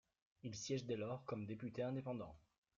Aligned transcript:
Il 0.41 0.55
siège 0.55 0.85
dès 0.85 0.95
lors 0.97 1.25
comme 1.25 1.45
député 1.45 1.83
indépendant. 1.83 2.35